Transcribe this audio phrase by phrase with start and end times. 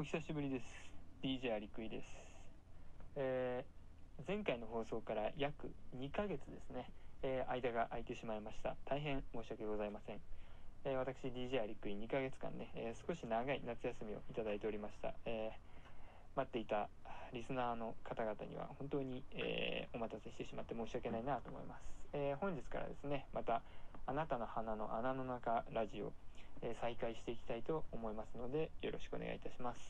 [0.00, 0.64] お久しぶりです。
[1.22, 2.06] DJ アリクイです、
[3.16, 6.88] えー、前回の放送から約2ヶ月ですね、
[7.22, 8.76] えー、間が空いてしまいました。
[8.88, 10.20] 大変申し訳ございません、
[10.86, 15.52] えー、私 DJ アリクイ2ヶ月間ね、え少し長い夏休みをいただいておりました、え
[16.34, 16.88] 待っていた
[17.34, 21.82] リスナーの方々には本当に、えお待たせしてしまって申し訳ないなと思います、
[22.14, 23.60] え本日からですねまた
[24.06, 26.10] あなたの花の穴の中ラジオ
[26.62, 29.80] え再開していきたいと思いますのでよろしくお願いいたします、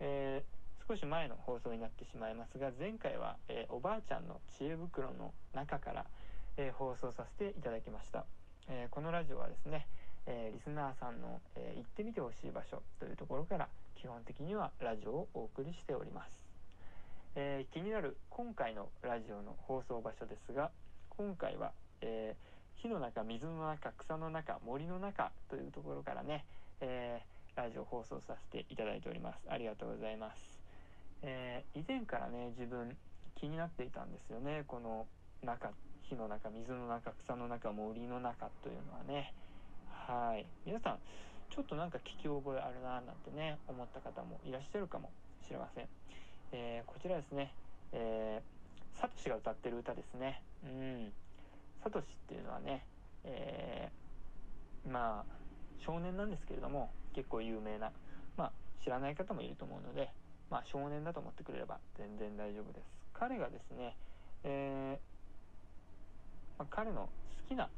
[0.00, 6.04] えー、少し前の放送になってしまいますが前回は、えー、おばあちゃんの知恵袋の中から、
[6.56, 8.24] えー、放送させていただきました、
[8.68, 9.86] えこのラジオはですね、
[10.26, 16.30] えリスナーさんの、え行ってみてほしい場所というところから基本的にはラジオをお送りしております、
[17.36, 20.70] え気になる今回のラジオの放送場所ですが
[21.10, 22.51] 今回は、えー
[22.82, 26.44] 火の中水の中草の中森の中というところからね、
[26.80, 29.38] えー、ラジオ放送させていただいております。
[29.48, 30.58] ありがとうございます、
[31.22, 32.96] えー、以前からね自分
[33.36, 34.64] 気になっていたんですよね。
[34.66, 35.06] この
[35.44, 35.70] 中
[36.02, 39.32] 火の中水の中草の中森の中というのはね。
[39.88, 40.44] はい。
[40.66, 40.98] 皆さん
[41.50, 45.08] ちょっとなんか聞き覚えあるななんてね思った方もいらっしゃるかも
[45.46, 45.86] しれません、
[46.50, 47.52] えー、こちらですね。
[47.92, 50.42] えー、サトシが歌ってる歌ですね。
[50.64, 51.12] うん。
[51.82, 52.86] サトシっていうのはね、
[53.24, 55.32] えー、まあ
[55.84, 57.92] 少年なんですけれども結構有名な
[58.36, 58.52] まあ
[58.84, 60.10] 知らない方もいると思うので
[60.50, 62.86] まあ少年だと思ってくれれば全然大丈夫です。
[63.12, 63.96] 彼がですね、
[64.44, 67.08] えー、まあ、彼の好
[67.48, 67.68] きな、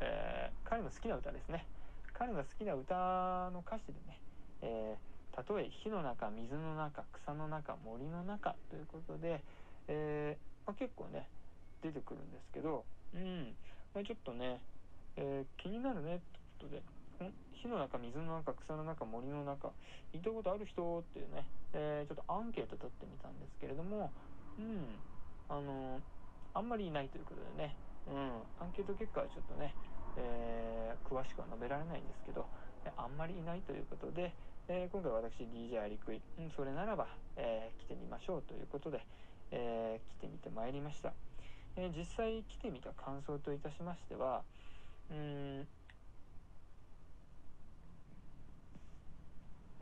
[0.00, 1.66] えー、彼の好きな歌ですね。
[2.12, 4.20] 彼が好きな歌の歌詞でね、
[4.60, 9.42] えー、例え火の中水の中草の中森の中ということで、
[9.88, 10.36] え
[10.66, 11.26] まあ、結構ね
[11.82, 13.54] 出てくるんですけどうん、
[13.94, 14.60] まあ、ちょっとね、
[15.16, 16.22] えー、気になるねって
[16.60, 16.82] ことで。
[17.62, 19.70] 火の中水の中草の中森の中
[20.12, 24.10] 行ったことある人っていうね、えー、ちょっとアンケート取ってみたんですけれども
[24.58, 24.98] うん。
[25.48, 26.00] あのー、
[26.54, 27.76] あんまりいないということでね
[28.10, 28.42] うん。
[28.58, 29.74] アンケート結果はちょっとね、
[30.18, 32.46] えー、詳しくは述べられないんですけど
[32.96, 34.34] あんまりいないということで、
[34.66, 39.06] え今回私 DJ アリクイ、うん、それならば、え来てみましょうということで、
[39.52, 41.12] え来てみてまいりました。
[41.76, 44.42] えー、実際来てみた感想といたしましては
[45.10, 45.66] うん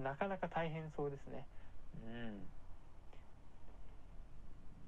[0.03, 1.45] なかなか大変そうですね。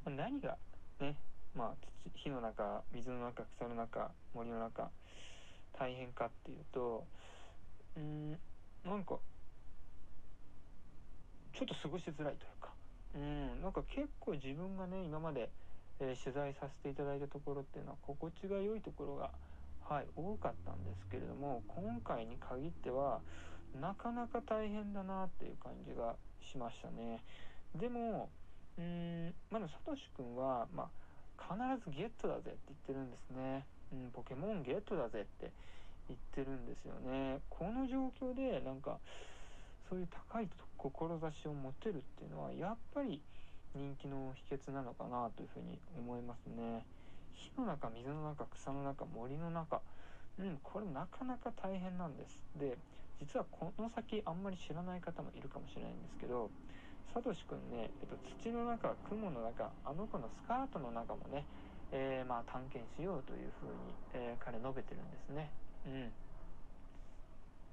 [0.06, 0.56] うん、何が
[1.00, 1.14] ね、
[1.54, 1.72] まあ、
[2.14, 4.90] 火の中水の中草の中森の中
[5.78, 7.04] 大変かっていうと
[7.96, 8.30] うん
[8.84, 9.18] なんか
[11.52, 12.70] ちょっと過ごしづらいというか
[13.14, 15.50] うんなんか結構自分がね今まで
[16.00, 19.30] えー、取材させていただいたところっていうのは心地が良いところが、
[19.88, 23.20] はい、多かったんですけれども今回に限っては
[23.80, 27.20] なかなか大変だなっていう感じがしましたね。
[27.74, 28.28] でも
[28.78, 30.88] うーんまだサトシ君は、ま
[31.38, 35.50] あ、必ずゲットだぜって言ってるんですね、うん、ポケモンゲットだぜって
[36.08, 37.40] 言ってるんですよね。
[37.48, 38.98] この状況でなんか
[39.88, 43.20] そういう高い志を持てるっていうのはやっぱり
[43.74, 46.84] 人気の秘訣なのかなというふうに思いますね。
[47.34, 49.80] 火の中水の中草の中森の中。
[50.38, 52.40] うんこれなかなか大変なんです。
[52.56, 52.76] で
[53.20, 56.50] 実はこの先あんまり知らない方もいるかもしれないんですけど
[57.14, 61.44] サトシくんね、えっと、土の中雲の中あの子のスカートの中もね、
[61.92, 65.50] えー、まあ探検しようというふうに、えー、彼述べてるんですね。
[65.86, 65.90] う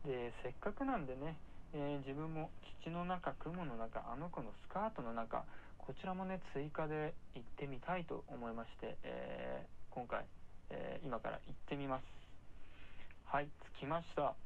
[0.08, 0.10] ん。
[0.12, 1.36] でせっかくなんでね、
[1.74, 2.52] えー、自分も
[2.84, 5.44] 土の中雲の中あの子のスカートの中
[5.90, 10.22] こちらもね追加で行ってみたいと思いまして、えー、今回、
[10.70, 12.06] えー、今から行ってみます。
[13.26, 14.38] はい着きました。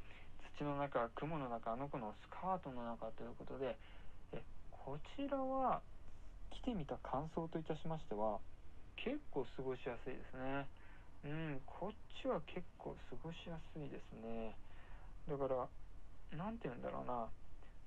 [0.56, 3.76] 土の中雲の中あの子のスカートの中ということで
[4.31, 4.40] え
[4.72, 5.81] こちらは
[6.64, 8.40] 来てみた感想といたしましては
[8.96, 10.64] 結構過ごしやすいですね。
[11.28, 14.56] うんこっちは結構過ごしやすいですね。
[15.28, 15.68] だから
[16.40, 17.28] 何て言うんだろうな。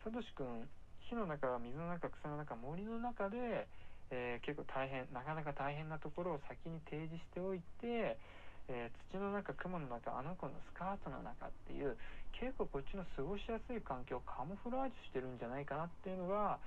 [0.04, 0.68] サトシ君
[1.08, 3.66] 火の中水の中草の中森の中で、
[4.10, 8.18] えー、結構大変なかなか大変なところを先に提示しておいて、
[8.66, 11.96] えー、土の中雲の中あの子のスカートの中っていう
[12.34, 16.58] 結構こっちの過ごしやすい環境をカモフラージュしてるんじゃないかなっていうのが、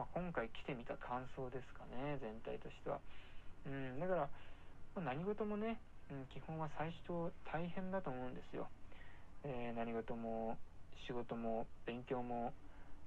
[0.00, 2.98] まあ、今回来てみた感想ですかね全体としては。
[3.66, 4.28] うん、だから、
[4.96, 5.76] まあ、何事もね、
[6.10, 8.66] うん、基本は最初大変だと思うんですよ。
[9.44, 10.56] えー、何事も
[11.06, 12.52] 仕事も勉強も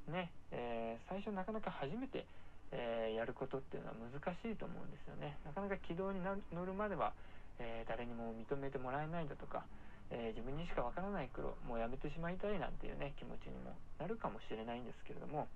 [0.07, 2.25] ね、えー、最初なかなか初めて、
[2.71, 5.38] えー、やることっていうのは難しいと思うんですよね。
[5.45, 7.13] なかなか軌道に乗るまでは、
[7.59, 9.63] えー、誰にも認めてもらえないだとか、
[10.09, 15.48] え自分にしかわからない苦労もうやめてしまいたいなんていうね気持ちにもなるかもしれないんですけれども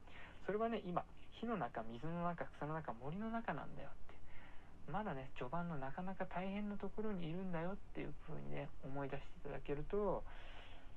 [0.45, 1.03] それはね今
[1.39, 10.23] 火の中水の中草の中森の中なんだよってまだね序盤のなかなか大変なところにいるんだよっていう風にね思い出していただけると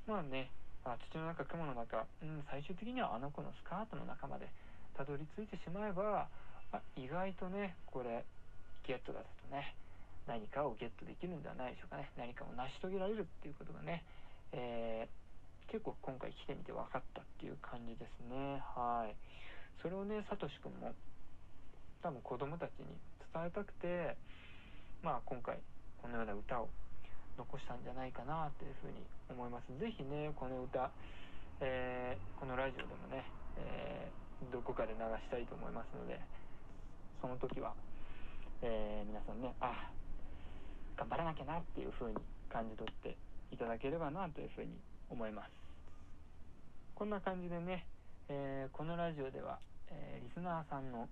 [0.07, 0.51] まあね
[0.85, 4.49] あ土の中雲の中、うん、最終的にはあの子のスカートの中まで
[4.97, 6.29] たどり着いてしまえば
[6.73, 8.25] あ意外とねこれ
[8.87, 9.75] ゲットだとね。
[10.27, 12.09] 何かをゲットできるんではないでしょうかね。
[12.17, 14.03] 何かを成し遂げられるっていうことがね、
[14.53, 15.25] えー
[15.69, 18.63] 結構今回来てみて分かったっていう感じですね。
[18.77, 19.17] はい。
[19.83, 20.93] それをねさとしくんも
[22.03, 22.87] 多分子供たちに
[23.35, 24.17] 伝えたくて
[25.03, 25.59] まあ今回
[26.01, 26.69] このような歌を
[27.37, 29.79] 残したんじゃないかなというふうに思います。
[29.79, 30.91] ぜひねこの歌、
[31.61, 33.25] えーこのラジオでもね、
[33.57, 36.21] えーどこかで流したいと思いますので
[37.23, 37.73] その時は、
[38.63, 39.91] えー皆さんねあ
[40.97, 42.17] 頑張らなきゃなっていうふうに
[42.53, 43.17] 感じ取って
[43.51, 44.79] いただければなというふうに
[45.09, 45.51] 思います。
[46.95, 47.87] こんな感じでね、
[48.29, 49.59] えーこのラジオでは、
[49.89, 51.09] えーリスナーさんの、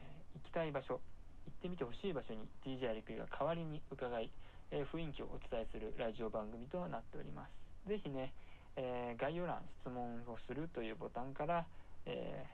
[0.00, 1.00] えー行きたい場所
[1.46, 4.30] 行ってみてほしい場所に DJ アリクイが代わりに伺い、
[4.70, 7.88] えー雰囲気をお伝えするラジオ番組となっております。
[7.88, 8.32] ぜひね、
[8.76, 11.66] えー概要欄質問をするというボタンから、
[12.06, 12.44] え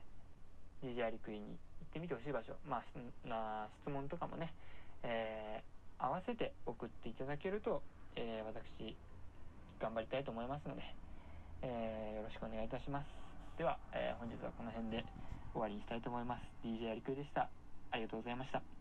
[0.82, 4.52] ー DJ アリクイに行ってみてほしい場所まあな質問とかもね、
[5.02, 7.82] えー合わせて送っていただけると、
[8.16, 8.96] えー私
[9.80, 10.82] 頑張りたいと思いますので、
[11.62, 13.06] えーよろしくお願いいたします。
[13.58, 15.04] では、えー本日はこの辺で
[15.52, 16.42] 終わりにしたいと思います。
[16.66, 17.48] DJ アリクイでした。
[17.90, 18.73] ありがとうございました。